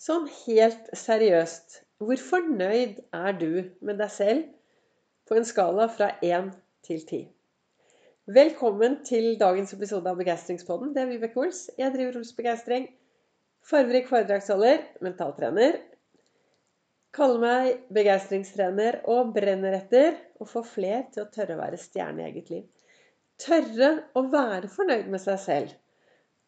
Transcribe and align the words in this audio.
Sånn 0.00 0.30
helt 0.46 0.86
seriøst, 0.96 1.74
hvor 2.00 2.20
fornøyd 2.24 3.02
er 3.12 3.34
du 3.36 3.50
med 3.84 3.98
deg 4.00 4.08
selv 4.14 4.46
på 5.28 5.36
en 5.36 5.44
skala 5.44 5.90
fra 5.92 6.06
1 6.24 6.46
til 6.88 7.02
10? 7.02 7.18
Velkommen 8.38 8.96
til 9.04 9.34
dagens 9.42 9.74
episode 9.76 10.08
av 10.08 10.16
Begeistringspodden. 10.22 10.94
Det 10.94 11.02
er 11.02 11.10
Vibeke 11.10 11.42
Ols. 11.42 11.66
Jeg 11.76 11.92
driver 11.92 12.16
Ols 12.22 12.32
Begeistring. 12.38 12.86
Farverik 13.60 14.08
foredragsholder, 14.08 14.86
mentaltrener. 15.04 15.76
Kaller 17.12 17.44
meg 17.44 17.84
begeistringstrener 17.92 19.02
og 19.04 19.34
brenner 19.36 19.82
etter 19.82 20.16
å 20.40 20.48
få 20.48 20.64
fler 20.64 21.10
til 21.12 21.26
å 21.26 21.30
tørre 21.34 21.58
å 21.58 21.60
være 21.60 21.84
stjerne 21.84 22.24
i 22.24 22.30
eget 22.30 22.48
liv. 22.56 22.64
Tørre 23.36 23.92
å 24.16 24.24
være 24.32 24.72
fornøyd 24.72 25.12
med 25.12 25.20
seg 25.28 25.44
selv. 25.44 25.79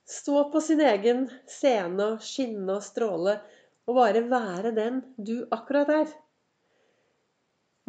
Stå 0.08 0.44
på 0.50 0.60
sin 0.60 0.80
egen 0.82 1.26
scene 1.46 2.14
og 2.14 2.24
skinne 2.26 2.78
og 2.78 2.84
stråle 2.84 3.38
og 3.86 3.96
bare 3.98 4.24
være 4.30 4.74
den 4.76 5.00
du 5.16 5.42
akkurat 5.54 5.90
er. 5.94 6.10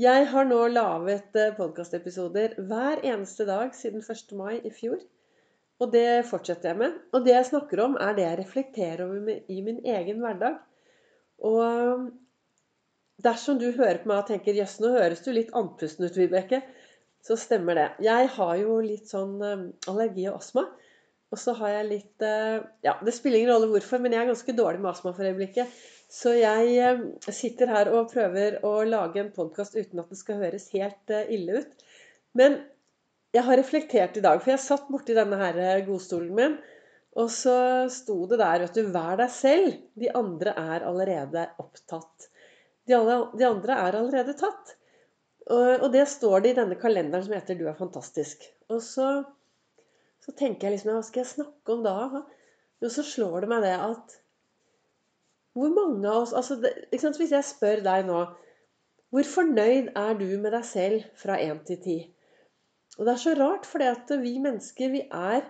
Jeg 0.01 0.25
har 0.31 0.45
nå 0.49 0.59
laget 0.73 1.35
eh, 1.37 1.51
podkastepisoder 1.57 2.55
hver 2.65 3.03
eneste 3.05 3.45
dag 3.45 3.75
siden 3.77 4.01
1. 4.01 4.31
mai 4.37 4.55
i 4.65 4.71
fjor. 4.73 5.01
Og 5.81 5.91
det 5.93 6.23
fortsetter 6.29 6.71
jeg 6.71 6.79
med. 6.79 6.95
Og 7.13 7.25
det 7.25 7.35
jeg 7.35 7.49
snakker 7.51 7.81
om, 7.83 7.97
er 8.01 8.15
det 8.17 8.25
jeg 8.25 8.39
reflekterer 8.39 9.03
over 9.05 9.51
i 9.53 9.59
min 9.65 9.81
egen 9.85 10.21
hverdag. 10.23 10.57
Og 11.45 12.07
dersom 13.21 13.59
du 13.61 13.67
hører 13.71 14.01
på 14.01 14.09
meg 14.09 14.23
og 14.23 14.31
tenker 14.31 14.57
'jøss, 14.57 14.79
nå 14.81 14.93
høres 14.95 15.21
du 15.25 15.31
litt 15.33 15.53
andpusten 15.53 16.07
ut', 16.07 16.17
Vibeke', 16.17 16.63
så 17.23 17.37
stemmer 17.39 17.77
det. 17.77 17.89
Jeg 18.07 18.29
har 18.37 18.55
jo 18.61 18.79
litt 18.81 19.09
sånn 19.09 19.37
eh, 19.41 19.67
allergi 19.91 20.27
og 20.31 20.41
astma. 20.41 20.65
Og 21.33 21.39
så 21.41 21.55
har 21.57 21.71
jeg 21.79 21.89
litt 21.89 22.25
eh, 22.25 22.61
Ja, 22.85 22.93
det 23.01 23.15
spiller 23.15 23.41
ingen 23.41 23.53
rolle 23.55 23.71
hvorfor, 23.71 24.01
men 24.03 24.13
jeg 24.13 24.21
er 24.21 24.29
ganske 24.29 24.55
dårlig 24.57 24.83
med 24.83 24.91
astma 24.91 25.15
for 25.17 25.25
øyeblikket. 25.25 25.79
Så 26.13 26.35
jeg 26.37 26.75
eh, 26.77 27.01
sitter 27.33 27.73
her 27.73 27.89
og 27.93 28.11
prøver 28.11 28.59
å 28.67 28.75
lage 28.85 29.23
en 29.23 29.33
podkast 29.33 29.79
uten 29.79 30.03
at 30.03 30.13
det 30.13 30.19
skal 30.19 30.43
høres 30.43 30.69
helt 30.75 31.13
eh, 31.13 31.31
ille 31.33 31.63
ut. 31.63 31.89
Men 32.37 32.59
jeg 33.33 33.47
har 33.47 33.57
reflektert 33.57 34.19
i 34.19 34.21
dag, 34.21 34.37
for 34.43 34.53
jeg 34.53 34.61
satt 34.61 34.91
borti 34.93 35.17
denne 35.17 35.39
her 35.41 35.81
godstolen 35.87 36.37
min. 36.37 36.59
Og 37.17 37.29
så 37.33 37.55
sto 37.93 38.23
det 38.29 38.39
der, 38.41 38.63
vet 38.65 38.77
du, 38.77 38.85
vær 38.93 39.17
deg 39.19 39.33
selv. 39.33 39.73
De 39.97 40.09
andre 40.17 40.53
er 40.57 40.85
allerede 40.85 41.47
opptatt. 41.61 42.29
De, 42.85 42.95
alle, 42.97 43.19
de 43.37 43.45
andre 43.47 43.77
er 43.87 43.97
allerede 43.99 44.35
tatt. 44.37 44.73
Og, 45.49 45.83
og, 45.83 45.87
det 45.93 46.05
står 46.09 46.43
det 46.43 46.53
i 46.53 46.57
denne 46.61 46.77
kalenderen 46.79 47.25
som 47.25 47.35
heter 47.35 47.57
'Du 47.57 47.67
er 47.67 47.77
fantastisk'. 47.77 48.47
Og 48.71 48.81
så 48.81 49.07
så 50.23 50.31
tenker 50.31 50.67
jeg 50.67 50.77
liksom 50.77 50.95
Hva 50.95 51.03
skal 51.05 51.23
jeg 51.23 51.31
snakke 51.33 51.75
om 51.75 51.83
da? 51.85 52.23
Jo, 52.83 52.91
så 52.91 53.03
slår 53.05 53.43
det 53.43 53.51
meg 53.51 53.65
det 53.65 53.73
at 53.75 54.15
Hvor 55.57 55.73
mange 55.75 56.07
av 56.09 56.23
oss 56.23 56.33
altså, 56.37 56.59
Hvis 56.91 57.35
jeg 57.35 57.47
spør 57.47 57.83
deg 57.85 58.07
nå 58.07 58.21
Hvor 59.13 59.29
fornøyd 59.35 59.91
er 59.99 60.15
du 60.19 60.27
med 60.37 60.53
deg 60.55 60.65
selv 60.67 61.09
fra 61.19 61.37
1 61.41 61.65
til 61.69 61.81
10? 61.81 61.97
Og 62.97 63.05
det 63.07 63.13
er 63.13 63.21
så 63.23 63.33
rart, 63.37 63.65
for 63.65 64.21
vi 64.21 64.37
mennesker 64.41 64.91
vi 64.93 65.01
er 65.09 65.45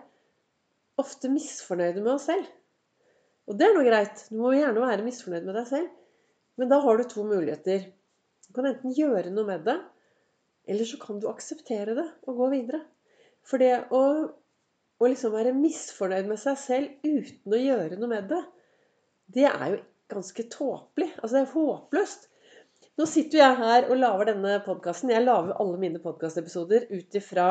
ofte 1.01 1.27
misfornøyde 1.31 1.99
med 2.03 2.13
oss 2.13 2.29
selv. 2.29 2.45
Og 3.49 3.57
det 3.59 3.67
er 3.67 3.73
noe 3.75 3.87
greit. 3.87 4.21
Du 4.31 4.37
må 4.39 4.53
gjerne 4.55 4.79
være 4.79 5.03
misfornøyd 5.03 5.47
med 5.47 5.57
deg 5.59 5.67
selv. 5.67 5.89
Men 6.55 6.69
da 6.71 6.79
har 6.83 6.99
du 6.99 7.03
to 7.09 7.25
muligheter. 7.27 7.89
Du 8.47 8.55
kan 8.55 8.69
enten 8.69 8.95
gjøre 8.95 9.33
noe 9.33 9.47
med 9.47 9.65
det, 9.67 9.75
eller 10.69 10.87
så 10.87 10.99
kan 11.01 11.19
du 11.19 11.27
akseptere 11.31 11.95
det 11.97 12.05
og 12.29 12.39
gå 12.39 12.49
videre. 12.53 12.79
For 13.43 13.59
det 13.59 13.89
å 13.91 14.03
å 15.01 15.09
liksom 15.09 15.33
være 15.33 15.55
misfornøyd 15.57 16.29
med 16.29 16.39
seg 16.41 16.59
selv 16.59 17.07
uten 17.07 17.55
å 17.55 17.61
gjøre 17.61 17.97
noe 17.99 18.11
med 18.11 18.29
det, 18.31 18.43
det 19.33 19.47
er 19.49 19.65
jo 19.73 19.81
ganske 20.13 20.45
tåpelig. 20.51 21.09
Altså, 21.19 21.35
det 21.35 21.43
er 21.43 21.53
håpløst. 21.53 22.29
Nå 22.99 23.07
sitter 23.09 23.39
jeg 23.39 23.57
her 23.57 23.87
og 23.89 23.97
lager 23.97 24.29
denne 24.29 24.59
podkasten. 24.65 25.13
Jeg 25.13 25.25
lager 25.25 25.55
alle 25.57 25.79
mine 25.81 26.01
podkastepisoder 26.03 26.85
ut 26.91 27.17
ifra 27.17 27.47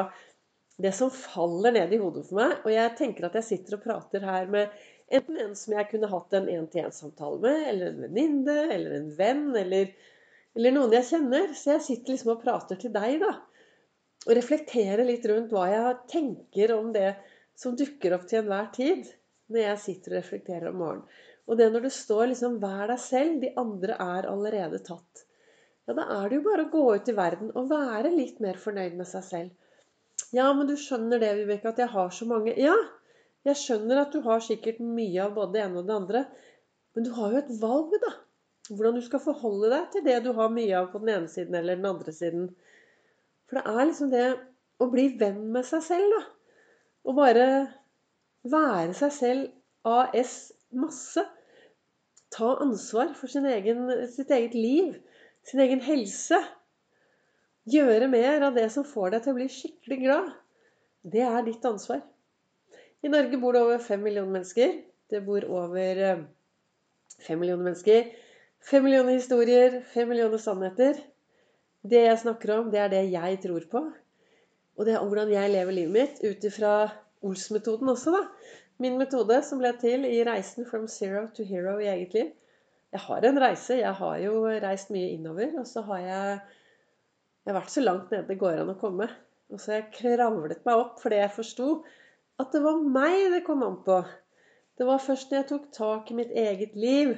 det 0.83 0.93
som 0.97 1.11
faller 1.15 1.75
ned 1.75 1.93
i 1.93 1.99
hodet 2.01 2.25
for 2.29 2.39
meg. 2.39 2.55
Og 2.63 2.71
jeg 2.75 2.95
tenker 2.99 3.27
at 3.27 3.39
jeg 3.41 3.49
sitter 3.49 3.79
og 3.79 3.85
prater 3.85 4.27
her 4.27 4.47
med 4.53 4.71
enten 5.13 5.41
en 5.43 5.57
som 5.59 5.75
jeg 5.77 5.89
kunne 5.91 6.11
hatt 6.13 6.37
en 6.39 6.49
én-til-én-samtale 6.49 7.41
med, 7.43 7.65
eller 7.73 7.91
en 7.91 8.05
venninne, 8.07 8.59
eller 8.73 8.97
en 8.97 9.11
venn, 9.19 9.49
eller, 9.59 9.91
eller, 10.57 10.77
noen 10.77 10.95
jeg 10.97 11.09
kjenner. 11.11 11.51
Så 11.59 11.75
jeg 11.75 11.87
sitter 11.89 12.15
liksom 12.15 12.37
og 12.37 12.45
prater 12.45 12.81
til 12.81 12.95
deg, 12.95 13.19
da. 13.25 13.35
Og 14.27 14.37
reflektere 14.39 15.07
litt 15.07 15.25
rundt 15.27 15.53
hva 15.55 15.67
jeg 15.71 15.99
tenker 16.13 16.75
om 16.77 16.93
det 16.95 17.11
som 17.59 17.75
dukker 17.79 18.15
opp 18.17 18.29
til 18.31 18.43
enhver 18.43 18.71
tid 18.75 19.09
når 19.53 19.65
jeg 19.65 19.83
sitter 19.85 20.15
og 20.15 20.19
reflekterer 20.21 20.71
om 20.71 20.81
morgenen. 20.81 21.21
Og 21.51 21.59
det 21.59 21.69
når 21.73 21.89
det 21.89 21.95
står 21.97 22.29
liksom 22.31 22.61
'vær 22.63 22.87
deg 22.93 23.01
selv', 23.03 23.41
de 23.43 23.51
andre 23.59 23.97
er 23.99 24.29
allerede 24.31 24.79
tatt. 24.87 25.25
Ja, 25.89 25.95
da 25.99 26.05
er 26.23 26.29
det 26.29 26.39
jo 26.39 26.47
bare 26.47 26.67
å 26.69 26.71
gå 26.71 26.85
ut 26.95 27.09
i 27.11 27.17
verden 27.17 27.51
og 27.59 27.71
være 27.73 28.15
litt 28.15 28.39
mer 28.41 28.61
fornøyd 28.65 28.95
med 29.01 29.09
seg 29.11 29.25
selv. 29.27 29.51
Ja, 30.33 30.53
men 30.55 30.69
du 30.71 30.77
skjønner 30.79 31.19
det, 31.19 31.33
Vibeke, 31.41 31.73
at 31.73 31.81
jeg 31.83 31.91
har 31.93 32.11
så 32.15 32.29
mange 32.31 32.55
Ja, 32.57 32.77
jeg 33.45 33.59
skjønner 33.59 34.05
at 34.05 34.13
du 34.15 34.21
har 34.23 34.41
sikkert 34.45 34.79
mye 34.79 35.25
av 35.25 35.35
både 35.35 35.57
det 35.57 35.65
ene 35.65 35.81
og 35.81 35.89
det 35.89 35.97
andre. 35.97 36.27
Men 36.95 37.07
du 37.09 37.11
har 37.17 37.33
jo 37.33 37.41
et 37.41 37.55
valg, 37.61 37.97
da. 38.05 38.13
Hvordan 38.71 38.95
du 38.95 39.03
skal 39.03 39.25
forholde 39.25 39.73
deg 39.73 39.89
til 39.93 40.05
det 40.07 40.21
du 40.25 40.31
har 40.37 40.53
mye 40.55 40.77
av 40.79 40.93
på 40.93 41.01
den 41.03 41.11
ene 41.17 41.31
siden 41.33 41.57
eller 41.59 41.81
den 41.81 41.89
andre 41.91 42.15
siden. 42.15 42.53
For 43.53 43.61
det 43.61 43.69
er 43.69 43.85
liksom 43.85 44.09
det 44.09 44.27
å 44.81 44.87
bli 44.89 45.03
venn 45.21 45.43
med 45.53 45.67
seg 45.69 45.83
selv, 45.85 46.15
da. 46.15 46.21
Å 47.05 47.13
bare 47.13 47.47
være 48.49 48.95
seg 48.97 49.13
selv 49.13 49.91
AS 49.93 50.55
masse. 50.73 51.21
Ta 52.33 52.55
ansvar 52.65 53.13
for 53.19 53.29
egen, 53.53 53.91
sitt 54.09 54.33
eget 54.33 54.57
liv, 54.57 54.97
sin 55.45 55.61
egen 55.61 55.85
helse. 55.85 56.41
Gjøre 57.69 58.09
mer 58.09 58.49
av 58.49 58.57
det 58.57 58.71
som 58.73 58.89
får 58.89 59.13
deg 59.13 59.27
til 59.27 59.35
å 59.35 59.41
bli 59.43 59.51
skikkelig 59.53 60.01
glad. 60.01 60.33
Det 61.05 61.29
er 61.29 61.45
ditt 61.45 61.69
ansvar. 61.69 62.01
I 63.05 63.13
Norge 63.13 63.37
bor 63.37 63.53
det 63.53 63.67
over 63.67 63.85
fem 63.85 64.01
millioner 64.01 64.39
mennesker. 64.39 64.79
Det 65.13 65.21
bor 65.29 65.45
over 65.45 66.05
eh, 66.09 66.25
fem 67.21 67.37
millioner 67.37 67.69
mennesker. 67.69 68.15
Fem 68.65 68.89
millioner 68.89 69.21
historier, 69.21 69.83
fem 69.93 70.09
millioner 70.09 70.41
sannheter. 70.41 71.05
Det 71.83 72.03
jeg 72.05 72.19
snakker 72.23 72.55
om, 72.59 72.71
det 72.71 72.79
er 72.79 72.91
det 72.93 73.03
jeg 73.11 73.39
tror 73.43 73.65
på. 73.71 73.81
Og 74.79 74.87
det 74.87 74.95
er 74.95 75.03
hvordan 75.05 75.33
jeg 75.33 75.51
lever 75.51 75.77
livet 75.77 75.95
mitt 75.97 76.21
ut 76.23 76.45
ifra 76.47 76.75
Ols-metoden 77.23 77.91
også, 77.93 78.15
da. 78.15 78.23
Min 78.83 78.99
metode 78.99 79.37
som 79.47 79.61
ble 79.63 79.71
til 79.79 80.07
i 80.09 80.23
reisen 80.27 80.67
from 80.67 80.89
zero 80.91 81.27
to 81.37 81.45
hero 81.47 81.77
i 81.79 81.91
eget 81.91 82.15
liv. 82.17 82.31
Jeg 82.93 83.01
har 83.01 83.27
en 83.27 83.41
reise. 83.41 83.77
Jeg 83.79 83.95
har 83.99 84.17
jo 84.23 84.41
reist 84.65 84.91
mye 84.95 85.13
innover. 85.15 85.53
Og 85.61 85.67
så 85.69 85.85
har 85.87 86.01
jeg, 86.03 86.41
jeg 87.45 87.53
har 87.53 87.61
vært 87.61 87.75
så 87.75 87.85
langt 87.85 88.11
nede 88.11 88.27
det 88.31 88.41
går 88.41 88.63
an 88.63 88.73
å 88.75 88.79
komme. 88.81 89.09
Og 89.53 89.61
så 89.61 89.75
har 89.75 89.83
jeg 89.83 89.93
kravlet 89.99 90.65
meg 90.67 90.81
opp 90.81 90.99
fordi 91.03 91.21
jeg 91.21 91.37
forsto 91.37 91.69
at 92.43 92.55
det 92.55 92.63
var 92.65 92.81
meg 92.83 93.31
det 93.35 93.45
kom 93.47 93.63
an 93.67 93.79
på. 93.85 94.01
Det 94.79 94.89
var 94.89 95.03
først 95.05 95.31
når 95.31 95.43
jeg 95.43 95.49
tok 95.51 95.67
tak 95.77 96.11
i 96.11 96.17
mitt 96.17 96.33
eget 96.33 96.75
liv, 96.79 97.13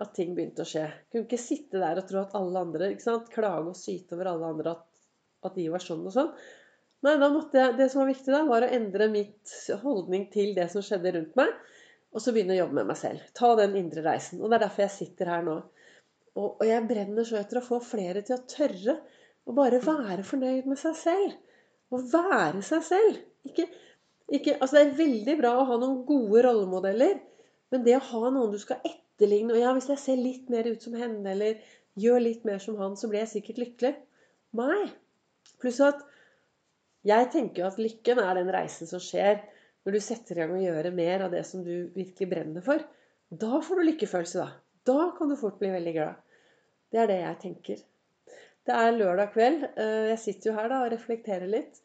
at 0.00 0.14
ting 0.16 0.32
begynte 0.36 0.64
å 0.64 0.68
skje. 0.68 0.86
Kunne 1.12 1.28
ikke 1.28 1.40
sitte 1.40 1.82
der 1.82 2.00
og 2.00 2.08
tro 2.08 2.22
at 2.22 2.34
alle 2.38 2.64
andre 2.64 2.90
ikke 2.94 3.04
sant? 3.04 3.30
Klage 3.32 3.74
og 3.74 3.78
syte 3.78 4.16
over 4.16 4.32
alle 4.32 4.50
andre 4.54 4.74
at, 4.76 4.86
at 5.48 5.56
de 5.58 5.68
var 5.72 5.84
sånn 5.84 6.06
og 6.08 6.14
sånn. 6.14 6.32
Nei, 7.02 7.16
da 7.18 7.28
måtte 7.34 7.58
jeg, 7.58 7.76
Det 7.78 7.88
som 7.90 8.02
var 8.02 8.12
viktig 8.12 8.32
da, 8.32 8.42
var 8.46 8.64
å 8.64 8.72
endre 8.78 9.08
mitt 9.10 9.52
holdning 9.82 10.28
til 10.32 10.52
det 10.56 10.68
som 10.72 10.84
skjedde 10.86 11.16
rundt 11.16 11.38
meg. 11.38 11.50
Og 12.12 12.22
så 12.22 12.34
begynne 12.34 12.54
å 12.54 12.60
jobbe 12.60 12.78
med 12.78 12.90
meg 12.92 12.98
selv. 13.00 13.22
Ta 13.36 13.54
den 13.58 13.76
indre 13.80 14.04
reisen. 14.04 14.42
Og 14.42 14.50
det 14.50 14.58
er 14.58 14.66
derfor 14.66 14.84
jeg 14.84 14.94
sitter 14.96 15.32
her 15.32 15.46
nå. 15.46 15.56
Og, 16.36 16.48
og 16.48 16.64
jeg 16.68 16.88
brenner 16.88 17.26
så 17.28 17.38
etter 17.40 17.60
å 17.60 17.64
få 17.64 17.80
flere 17.84 18.22
til 18.24 18.36
å 18.36 18.44
tørre 18.48 18.98
å 19.48 19.54
bare 19.56 19.80
være 19.82 20.24
fornøyd 20.26 20.68
med 20.70 20.78
seg 20.80 20.96
selv. 20.98 21.38
Å 21.92 22.00
være 22.12 22.62
seg 22.64 22.84
selv. 22.86 23.20
Ikke, 23.48 23.66
ikke, 24.30 24.56
altså 24.60 24.78
det 24.78 24.84
er 24.84 24.98
veldig 25.00 25.36
bra 25.40 25.56
å 25.58 25.66
ha 25.68 25.78
noen 25.80 26.04
gode 26.08 26.44
rollemodeller, 26.46 27.18
men 27.72 27.84
det 27.84 27.96
å 27.98 28.04
ha 28.12 28.30
noen 28.30 28.52
du 28.54 28.60
skal 28.62 28.78
etterligne 29.22 29.54
og 29.54 29.60
ja, 29.60 29.72
Hvis 29.76 29.90
jeg 29.92 30.02
ser 30.02 30.18
litt 30.18 30.50
mer 30.50 30.66
ut 30.66 30.82
som 30.82 30.96
henne, 30.98 31.22
eller 31.30 31.60
gjør 31.98 32.24
litt 32.24 32.44
mer 32.48 32.58
som 32.62 32.78
han, 32.80 32.96
så 32.96 33.08
blir 33.08 33.22
jeg 33.22 33.34
sikkert 33.36 33.60
lykkelig. 33.62 33.92
Nei. 34.58 34.88
Pluss 35.62 35.78
at 35.84 36.02
jeg 37.06 37.30
tenker 37.34 37.62
jo 37.62 37.68
at 37.68 37.78
lykken 37.82 38.20
er 38.22 38.38
den 38.38 38.50
reisen 38.54 38.88
som 38.90 39.02
skjer 39.02 39.40
når 39.82 39.96
du 39.96 40.00
setter 40.02 40.38
i 40.38 40.42
gang 40.42 40.52
å 40.54 40.62
gjøre 40.62 40.94
mer 40.94 41.24
av 41.26 41.32
det 41.34 41.42
som 41.46 41.64
du 41.66 41.90
virkelig 41.94 42.28
brenner 42.30 42.64
for. 42.64 42.82
Da 43.30 43.62
får 43.64 43.80
du 43.80 43.88
lykkefølelse, 43.88 44.42
da. 44.42 44.50
Da 44.86 45.10
kan 45.16 45.30
du 45.30 45.38
fort 45.38 45.58
bli 45.58 45.70
veldig 45.72 45.94
glad. 45.96 46.20
Det 46.92 47.00
er 47.02 47.10
det 47.10 47.20
jeg 47.22 47.40
tenker. 47.42 47.82
Det 48.62 48.74
er 48.78 48.94
lørdag 48.94 49.32
kveld. 49.34 49.64
Eh, 49.74 50.10
jeg 50.12 50.20
sitter 50.22 50.50
jo 50.50 50.56
her 50.58 50.70
da 50.70 50.82
og 50.84 50.92
reflekterer 50.94 51.50
litt. 51.50 51.80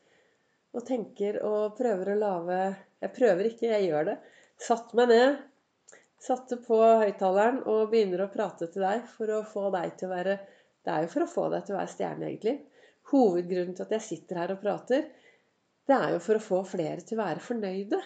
Og 0.78 0.86
tenker 0.86 1.40
og 1.48 1.78
prøver 1.78 2.13
å 2.13 2.19
lage 2.19 2.57
Jeg 3.01 3.13
prøver 3.16 3.50
ikke, 3.50 3.72
jeg 3.72 3.88
gjør 3.90 4.12
det. 4.12 4.18
Satt 4.62 4.94
meg 4.98 5.10
ned, 5.13 5.38
satte 6.22 6.58
på 6.64 6.78
høyttaleren 7.04 7.62
og 7.69 7.92
begynner 7.92 8.25
å 8.25 8.31
prate 8.34 8.69
til 8.74 8.84
deg 8.84 9.06
for 9.12 9.31
å 9.34 9.44
få 9.46 9.69
deg 9.75 9.96
til 10.00 10.10
å 10.10 10.16
være 10.16 10.38
Det 10.88 10.94
er 10.94 11.04
jo 11.04 11.12
for 11.12 11.25
å 11.25 11.30
få 11.30 11.46
deg 11.52 11.66
til 11.68 11.75
å 11.75 11.80
være 11.81 11.92
stjerne, 11.92 12.28
egentlig. 12.30 12.54
Hovedgrunnen 13.12 13.75
til 13.75 13.84
at 13.84 13.96
jeg 13.98 14.06
sitter 14.06 14.40
her 14.40 14.54
og 14.54 14.62
prater, 14.62 15.10
det 15.88 15.96
er 15.96 16.14
jo 16.14 16.22
for 16.24 16.40
å 16.40 16.44
få 16.44 16.62
flere 16.68 17.04
til 17.04 17.18
å 17.18 17.24
være 17.25 17.44
fornøyde. 17.44 18.00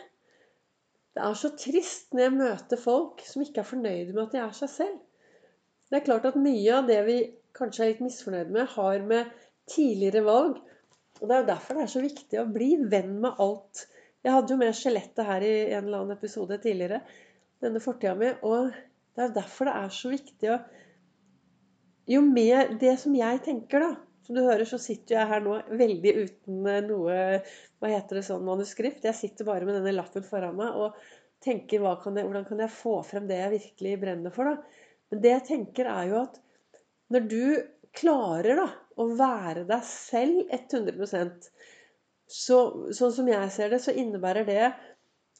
Det 1.12 1.22
er 1.28 1.38
så 1.38 1.52
trist 1.60 2.13
når 2.13 2.24
jeg 2.24 2.34
møter 2.40 2.81
folk 2.81 3.22
som 3.28 3.44
ikke 3.44 3.62
er 3.62 3.69
fornøyde 3.69 4.16
med 4.16 4.24
at 4.24 4.36
de 4.36 4.42
er 4.42 4.58
seg 4.58 4.74
selv. 4.74 5.00
Det 5.92 6.00
er 6.00 6.06
klart 6.08 6.28
at 6.30 6.40
mye 6.40 6.75
av 6.78 6.90
det 6.90 7.00
vi 7.08 7.18
kanskje 7.58 7.84
er 7.84 7.90
litt 7.92 8.04
misfornøyde 8.06 8.56
med, 8.56 8.69
har 8.78 9.02
med 9.08 9.34
tidligere 9.69 10.24
valg 10.25 10.62
Og 11.19 11.28
det 11.28 11.36
er 11.36 11.42
jo 11.42 11.50
derfor 11.52 11.78
det 11.78 11.84
er 11.84 11.92
så 11.92 12.02
viktig 12.02 12.38
å 12.42 12.50
bli 12.50 12.69
venn 12.90 13.12
med 13.22 13.42
alt. 13.44 13.84
Jeg 14.25 14.34
hadde 14.34 14.56
jo 14.56 14.62
med 14.62 14.78
skjelettet 14.78 15.28
her 15.28 15.44
i 15.46 15.52
en 15.68 15.84
eller 15.84 16.00
annen 16.00 16.16
episode 16.16 16.58
tidligere. 16.63 17.02
Denne 17.62 17.81
fortida 17.84 18.16
mi. 18.18 18.31
Og 18.48 18.72
det 19.16 19.25
er 19.25 19.36
derfor 19.36 19.69
det 19.69 19.75
er 19.80 19.96
så 19.96 20.13
viktig 20.13 20.54
å 20.54 20.62
Jo 22.10 22.22
mer 22.25 22.74
Det 22.81 22.96
som 23.00 23.13
jeg 23.16 23.42
tenker, 23.46 23.84
da 23.84 23.92
Som 24.25 24.38
du 24.38 24.44
hører, 24.44 24.66
så 24.68 24.80
sitter 24.81 25.19
jeg 25.19 25.30
her 25.31 25.44
nå 25.46 25.58
veldig 25.80 26.13
uten 26.24 26.62
noe 26.88 27.18
Hva 27.81 27.92
heter 27.92 28.19
det 28.19 28.28
sånn 28.28 28.48
manuskript? 28.48 29.06
Jeg 29.06 29.18
sitter 29.18 29.48
bare 29.48 29.68
med 29.68 29.78
denne 29.80 29.96
lappen 29.98 30.25
foran 30.25 30.58
meg 30.60 30.78
og 30.78 31.02
tenker 31.42 31.81
kan 32.04 32.18
jeg, 32.18 32.28
hvordan 32.28 32.46
kan 32.46 32.60
jeg 32.62 32.69
få 32.69 33.00
frem 33.02 33.25
det 33.25 33.40
jeg 33.40 33.54
virkelig 33.56 33.94
brenner 34.04 34.34
for, 34.34 34.46
da? 34.46 34.81
Men 35.10 35.22
det 35.24 35.31
jeg 35.31 35.46
tenker, 35.48 35.88
er 35.90 36.12
jo 36.12 36.19
at 36.19 36.36
når 37.12 37.24
du 37.31 37.46
klarer 37.98 38.60
da, 38.62 38.68
å 39.02 39.08
være 39.18 39.66
deg 39.68 39.81
selv 39.88 40.52
100% 40.54 41.50
så, 42.31 42.60
Sånn 42.96 43.16
som 43.16 43.28
jeg 43.28 43.50
ser 43.52 43.74
det, 43.74 43.81
så 43.84 43.92
innebærer 43.98 44.46
det 44.48 44.62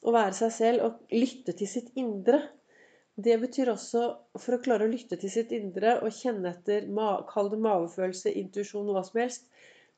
å 0.02 0.14
være 0.14 0.34
seg 0.36 0.52
selv 0.54 0.86
og 0.86 1.14
lytte 1.14 1.54
til 1.58 1.70
sitt 1.70 1.92
indre. 1.98 2.40
Det 3.14 3.36
betyr 3.42 3.70
også, 3.74 4.06
for 4.40 4.56
å 4.56 4.62
klare 4.62 4.86
å 4.86 4.90
lytte 4.90 5.18
til 5.20 5.30
sitt 5.30 5.52
indre 5.54 5.98
og 6.00 6.14
kjenne 6.16 6.54
etter, 6.54 6.88
kall 7.28 7.52
det 7.52 7.60
mavefølelse, 7.60 8.32
intuisjon, 8.40 8.88
hva 8.88 9.04
som 9.06 9.20
helst, 9.20 9.46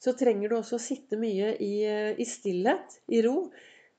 så 0.02 0.12
trenger 0.18 0.50
du 0.50 0.58
også 0.58 0.76
å 0.76 0.82
sitte 0.82 1.16
mye 1.16 1.54
i, 1.62 1.74
i 2.20 2.26
stillhet, 2.28 2.98
i 3.08 3.22
ro. 3.24 3.48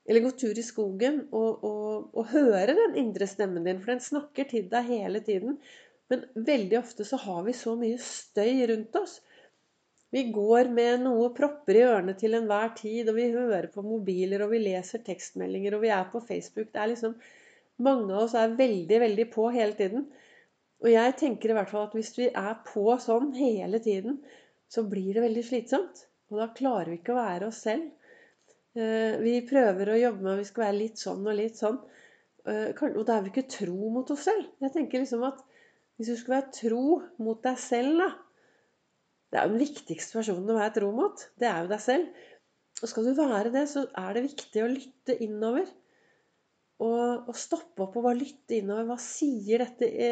Eller 0.06 0.22
gå 0.22 0.30
tur 0.38 0.54
i 0.54 0.62
skogen 0.62 1.24
og, 1.34 1.64
og, 1.66 2.12
og, 2.12 2.28
høre 2.30 2.76
den 2.78 2.94
indre 3.00 3.26
stemmen 3.26 3.64
din, 3.66 3.80
for 3.80 3.90
den 3.90 4.04
snakker 4.04 4.46
til 4.52 4.68
deg 4.70 4.86
hele 4.92 5.22
tiden. 5.26 5.56
Men 6.12 6.22
veldig 6.46 6.78
ofte 6.78 7.06
så 7.08 7.18
har 7.24 7.40
vi 7.48 7.56
så 7.56 7.74
mye 7.78 7.98
støy 7.98 8.62
rundt 8.70 9.00
oss. 9.00 9.18
Vi 10.14 10.22
går 10.30 10.70
med 10.74 11.02
noe 11.02 11.32
propper 11.34 11.78
i 11.78 11.82
ørene 11.86 12.14
til 12.18 12.36
enhver 12.38 12.70
tid, 12.78 13.08
og 13.10 13.16
vi 13.18 13.26
hører 13.34 13.66
på 13.72 13.82
mobiler, 13.82 14.44
og 14.44 14.52
vi 14.54 14.62
leser 14.62 15.02
tekstmeldinger, 15.06 15.74
og 15.74 15.82
vi 15.82 15.90
er 15.92 16.06
på 16.12 16.22
Facebook. 16.22 16.70
Det 16.72 16.82
er 16.82 16.94
liksom 16.94 17.18
Mange 17.76 18.08
av 18.08 18.22
oss 18.22 18.32
er 18.40 18.54
veldig, 18.56 18.98
veldig 19.02 19.24
på 19.34 19.50
hele 19.52 19.74
tiden. 19.76 20.06
Og 20.80 20.86
jeg 20.88 21.12
tenker 21.20 21.50
i 21.52 21.56
hvert 21.58 21.68
fall 21.68 21.82
at 21.90 21.96
hvis 21.98 22.14
vi 22.16 22.30
er 22.30 22.54
på 22.64 22.86
sånn 23.04 23.34
hele 23.36 23.82
tiden, 23.84 24.14
så 24.72 24.86
blir 24.88 25.10
det 25.12 25.24
veldig 25.26 25.42
slitsomt. 25.44 26.00
Og 26.32 26.40
da 26.40 26.46
klarer 26.56 26.94
vi 26.94 26.96
ikke 27.02 27.12
å 27.12 27.18
være 27.18 27.50
oss 27.50 27.60
selv. 27.66 27.90
Eh, 28.80 29.20
vi 29.20 29.42
prøver 29.44 29.92
å 29.92 29.98
jobbe 30.00 30.24
med 30.24 30.32
at 30.32 30.40
vi 30.40 30.48
skal 30.48 30.64
være 30.64 30.78
litt 30.78 31.02
sånn 31.04 31.28
og 31.28 31.36
litt 31.36 31.60
sånn. 31.60 31.76
Eh, 32.48 32.72
og 32.88 33.04
da 33.04 33.18
er 33.18 33.26
vi 33.26 33.34
ikke 33.34 33.48
tro 33.58 33.92
mot 33.92 34.14
oss 34.16 34.24
selv. 34.30 34.48
Jeg 34.64 34.72
tenker 34.78 35.04
liksom 35.04 35.28
at 35.28 35.44
hvis 35.96 36.14
du 36.14 36.16
skal 36.16 36.38
være 36.38 36.56
tro 36.62 36.86
mot 37.28 37.44
deg 37.44 37.60
selv, 37.60 38.00
da 38.00 38.10
Det 39.36 39.42
er 39.42 39.50
jo 39.50 39.52
den 39.52 39.66
viktigste 39.66 40.16
personen 40.16 40.48
å 40.48 40.54
være 40.56 40.72
tro 40.78 40.86
mot. 40.96 41.22
Det 41.36 41.44
er 41.44 41.58
jo 41.60 41.68
deg 41.68 41.80
selv. 41.84 42.20
Og 42.80 42.88
skal 42.88 43.04
du 43.04 43.10
være 43.18 43.50
det, 43.52 43.66
så 43.68 43.82
er 44.00 44.16
det 44.16 44.22
viktig 44.30 44.62
å 44.64 44.68
lytte 44.70 45.16
innover. 45.26 45.66
Og, 46.80 47.28
og 47.28 47.36
stoppe 47.36 47.84
opp 47.84 47.98
og 48.00 48.06
bare 48.06 48.16
lytte 48.22 48.56
innover. 48.56 48.86
Hva 48.88 48.96
sier 49.04 49.60
dette? 49.60 50.08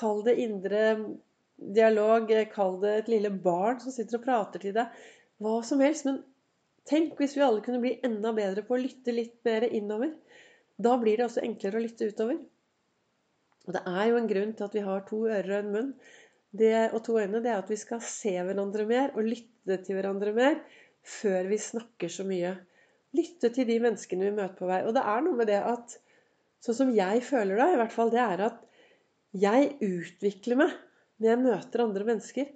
Kall 0.00 0.24
det 0.24 0.38
indre 0.46 0.80
dialog. 1.76 2.32
Kall 2.54 2.80
det 2.80 2.94
et 3.02 3.12
lille 3.18 3.34
barn 3.44 3.84
som 3.84 3.92
sitter 3.92 4.16
og 4.16 4.24
prater 4.30 4.64
til 4.64 4.78
deg. 4.80 4.96
Hva 5.44 5.58
som 5.68 5.84
helst. 5.84 6.08
Men 6.08 6.22
tenk 6.88 7.20
hvis 7.20 7.36
vi 7.36 7.44
alle 7.44 7.60
kunne 7.68 7.84
bli 7.84 7.98
enda 8.08 8.32
bedre 8.32 8.64
på 8.64 8.78
å 8.78 8.80
lytte 8.80 9.12
litt 9.12 9.36
mer 9.44 9.68
innover. 9.68 10.16
Da 10.80 10.96
blir 11.04 11.20
det 11.20 11.28
også 11.28 11.44
enklere 11.44 11.82
å 11.82 11.84
lytte 11.84 12.08
utover. 12.08 12.40
Og 13.68 13.76
det 13.76 13.84
er 13.92 14.04
jo 14.08 14.16
en 14.22 14.32
grunn 14.32 14.56
til 14.56 14.70
at 14.72 14.80
vi 14.80 14.88
har 14.88 15.04
to 15.04 15.26
ører 15.28 15.52
og 15.52 15.60
en 15.60 15.74
munn 15.76 15.96
det, 16.54 16.90
og 16.92 17.02
to 17.06 17.18
øyne. 17.18 17.42
Det 17.42 17.50
er 17.52 17.60
at 17.62 17.70
vi 17.70 17.78
skal 17.80 18.02
se 18.04 18.34
hverandre 18.36 18.86
mer 18.88 19.12
og 19.14 19.26
lytte 19.26 19.80
til 19.84 19.98
hverandre 19.98 20.32
mer 20.36 20.60
før 21.04 21.50
vi 21.50 21.58
snakker 21.60 22.12
så 22.12 22.26
mye. 22.26 22.54
Lytte 23.14 23.50
til 23.54 23.68
de 23.68 23.78
menneskene 23.82 24.28
vi 24.28 24.36
møter 24.36 24.56
på 24.58 24.68
vei. 24.70 24.80
Og 24.86 24.94
det 24.96 25.04
er 25.04 25.24
noe 25.26 25.38
med 25.38 25.50
det 25.52 25.60
at 25.60 25.98
Sånn 26.64 26.76
som 26.78 26.92
jeg 26.96 27.20
føler 27.20 27.58
det, 27.60 27.64
i 27.74 27.76
hvert 27.76 27.92
fall, 27.92 28.08
det 28.08 28.22
er 28.22 28.40
at 28.46 28.60
jeg 29.36 29.66
utvikler 29.84 30.56
meg 30.62 30.70
når 31.20 31.28
jeg 31.28 31.40
møter 31.42 31.82
andre 31.84 32.06
mennesker. 32.08 32.46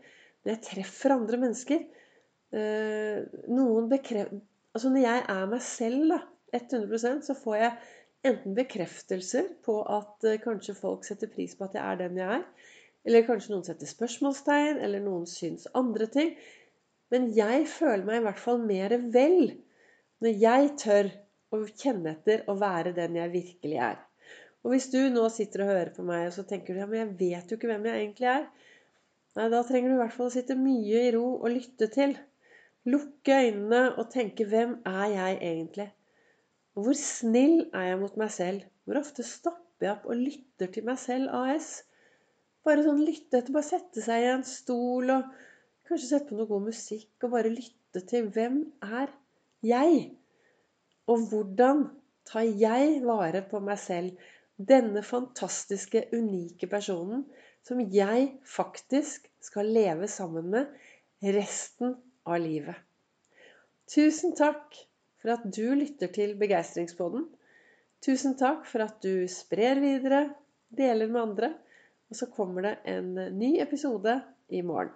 Når 0.40 0.52
jeg 0.54 0.62
treffer 0.64 1.12
andre 1.12 1.40
mennesker. 1.42 1.82
Eh, 2.56 3.26
noen 3.52 3.90
bekreft... 3.90 4.32
Altså 4.72 4.92
når 4.94 5.04
jeg 5.04 5.24
er 5.34 5.50
meg 5.50 5.60
selv, 5.64 6.06
da, 6.14 6.18
100% 6.56 7.26
så 7.26 7.36
får 7.36 7.58
jeg 7.58 7.70
enten 8.28 8.56
bekreftelser 8.56 9.48
på 9.64 9.78
at 9.82 10.26
uh, 10.26 10.36
kanskje 10.42 10.76
folk 10.76 11.04
setter 11.06 11.30
pris 11.32 11.54
på 11.56 11.66
at 11.66 11.76
jeg 11.76 11.84
er 11.84 12.00
den 12.00 12.18
jeg 12.20 12.38
er. 12.38 12.44
Eller 13.06 13.26
kanskje 13.26 13.54
noen 13.54 13.66
setter 13.66 13.88
spørsmålstegn, 13.88 14.80
eller 14.84 15.02
noen 15.04 15.26
syns 15.30 15.68
andre 15.78 16.08
ting. 16.12 16.34
Men 17.12 17.30
jeg 17.36 17.64
føler 17.70 18.04
meg 18.06 18.20
i 18.20 18.26
hvert 18.26 18.42
fall 18.42 18.60
mer 18.64 18.94
vel 19.14 19.54
når 20.24 20.42
jeg 20.42 20.70
tør 20.82 21.10
å 21.54 21.62
kjenne 21.70 22.12
etter 22.16 22.42
og 22.50 22.60
være 22.60 22.92
den 22.96 23.16
jeg 23.16 23.32
virkelig 23.32 23.78
er. 23.86 24.00
Og 24.64 24.74
hvis 24.74 24.88
du 24.92 24.98
nå 25.12 25.28
sitter 25.32 25.62
og 25.64 25.70
hører 25.70 25.92
på 25.94 26.04
meg, 26.04 26.26
og 26.28 26.34
så 26.34 26.44
tenker 26.44 26.74
du 26.74 26.82
ja, 26.82 26.88
men 26.90 27.00
jeg 27.00 27.14
vet 27.20 27.52
jo 27.52 27.58
ikke 27.58 27.70
hvem 27.70 27.86
jeg 27.88 28.02
egentlig 28.02 28.30
er. 28.32 28.48
Nei, 29.38 29.46
da 29.52 29.62
trenger 29.64 29.92
du 29.92 29.94
i 29.94 30.00
hvert 30.02 30.16
fall 30.16 30.28
å 30.28 30.34
sitte 30.34 30.58
mye 30.58 31.04
i 31.06 31.12
ro 31.14 31.24
og 31.36 31.48
lytte 31.54 31.88
til. 31.94 32.16
Lukke 32.88 33.38
øynene 33.44 33.82
og 34.00 34.10
tenke 34.12 34.46
hvem 34.48 34.78
er 34.88 35.06
jeg 35.14 35.38
egentlig? 35.38 35.88
Og 36.74 36.88
hvor 36.88 36.98
snill 36.98 37.68
er 37.72 37.92
jeg 37.92 38.00
mot 38.02 38.18
meg 38.20 38.32
selv? 38.34 38.66
Hvor 38.84 39.00
ofte 39.00 39.24
stopper 39.26 39.86
jeg 39.86 39.94
opp 39.94 40.08
og 40.10 40.20
lytter 40.20 40.70
til 40.74 40.86
meg 40.88 40.98
selv 41.00 41.32
AS? 41.38 41.70
Bare 42.66 42.84
sånn 42.84 43.04
lytte 43.06 43.40
etter, 43.40 43.54
bare 43.54 43.66
sette 43.66 44.02
seg 44.04 44.24
i 44.24 44.30
en 44.32 44.44
stol 44.46 45.12
og 45.14 45.28
kanskje 45.88 46.10
sette 46.10 46.30
på 46.30 46.38
noe 46.38 46.50
god 46.50 46.66
musikk 46.68 47.26
og 47.26 47.34
bare 47.36 47.52
lytte 47.52 48.02
til 48.10 48.28
hvem 48.34 48.60
er 48.84 49.12
jeg? 49.64 50.02
Og 51.08 51.28
hvordan 51.30 51.86
tar 52.28 52.44
jeg 52.44 52.98
vare 53.06 53.44
på 53.48 53.62
meg 53.64 53.80
selv? 53.80 54.26
Denne 54.58 55.04
fantastiske, 55.06 56.08
unike 56.12 56.66
personen 56.66 57.22
som 57.62 57.80
jeg 57.94 58.32
faktisk 58.48 59.28
skal 59.44 59.70
leve 59.70 60.08
sammen 60.10 60.50
med 60.50 61.30
resten 61.36 61.94
av 62.26 62.40
livet. 62.42 62.74
Tusen 63.88 64.34
takk 64.36 64.74
for 65.22 65.34
at 65.36 65.46
du 65.46 65.72
lytter 65.78 66.10
til 66.12 66.34
Begeistringspodden. 66.40 67.28
Tusen 68.04 68.36
takk 68.38 68.66
for 68.68 68.84
at 68.84 68.98
du 69.02 69.26
sprer 69.30 69.80
videre, 69.82 70.26
deler 70.68 71.08
med 71.10 71.22
andre. 71.22 71.52
Og 72.10 72.16
så 72.16 72.26
kommer 72.26 72.60
det 72.64 72.76
en 72.88 73.14
ny 73.38 73.50
episode 73.62 74.20
i 74.48 74.60
morgen. 74.60 74.94